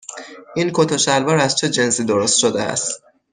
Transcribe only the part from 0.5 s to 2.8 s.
این کت و شلوار از چه جنسی درست شده